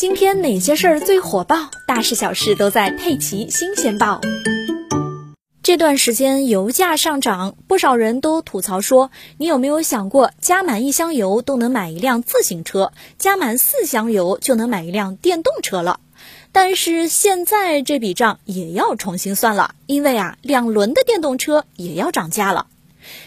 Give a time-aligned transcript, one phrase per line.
[0.00, 1.70] 今天哪些事儿最火爆？
[1.86, 4.18] 大事小事都在《佩奇新鲜报》。
[5.62, 16.00] 这段时间油价上涨，不少人都吐槽说：“你有没有想过，加满一箱油都能买一辆自行车，加满四箱油就能买一辆电动车了？”
[16.50, 22.68] 但是现在这笔账也要重新算了，因为啊，两轮的电动车也要涨价了。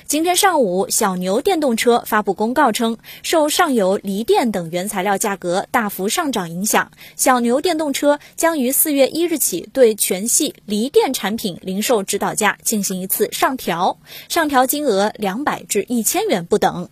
[0.05, 13.97] 今天上午，小牛电动车发布公告称，受上游锂电等原材料价格大幅上涨影响，小牛电动车将于四月一日起对全系锂电产品零售指导价进行一次上调，
[14.29, 16.89] 上调金额两百至一千元不等。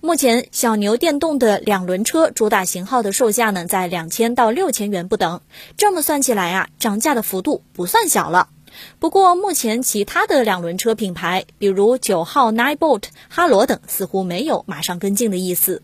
[0.00, 5.40] 目前，小牛电动的两轮车主打型号的售价呢，在两千到六千元不等。
[5.76, 8.48] 这么算起来啊，涨价的幅度不算小了。
[8.98, 15.82] 不过，目前其他的两轮车品牌，比如九号 Ninebot、哈罗等，似乎没有马上跟进的意思。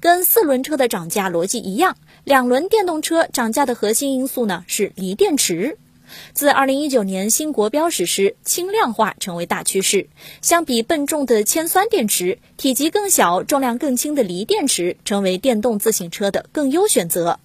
[0.00, 5.78] 跟四轮车的涨价逻辑一样，两轮电动车涨价的核心因素呢是锂电池。
[6.32, 10.08] 自2019年新国标实施，轻量化成为大趋势。
[10.40, 17.40] 相比笨重的铅酸电池，体积更小、重量更轻的锂电池成为电动自行车的更优选择。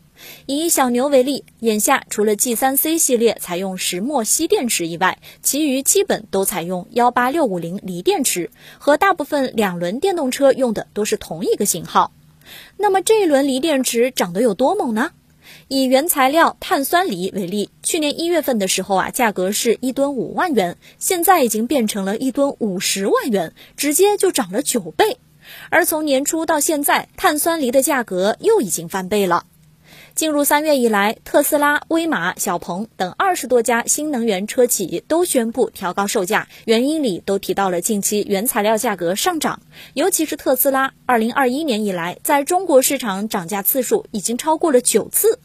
[0.45, 12.11] 以小牛为例，眼下除了 G3C 系列采用石墨烯电池以外，其余基本都采用幺八六五零锂电池，和大部分两轮电动车用的都是同一个型号。
[12.78, 15.11] 那么这一轮锂电池涨得有多猛呢？
[15.67, 25.17] 以原材料碳酸锂为例，去年一月份的时候啊，价格是一吨五万元，现在已经变成了一吨五十万元，直接就涨了九倍。
[25.69, 29.45] 而从年初到现在，碳酸锂的价格又已经翻倍了。
[30.16, 39.61] 进入三月以来，特斯拉、威马、小鹏等二十多家新能源车企都宣布调高售价，原因里都提到了近期原材料价格上涨。
[39.94, 45.39] 尤其是特斯拉，二零二一年以来在中国市场涨价次数已经超过了九次。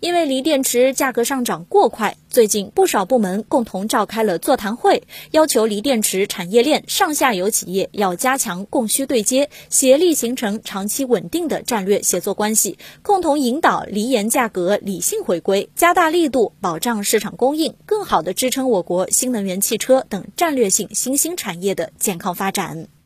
[0.00, 22.99] 因为锂电池价格上涨过快，最近不少部门共同召开了座谈会，要求锂电池产业链上下游企业要加强供需对接，协力形成长期稳定的战略协作关系，共同引导锂盐价格理性回归，加大力度保障市场供应，更好地支撑我国新能源汽车等战略性新兴产业的健康发展。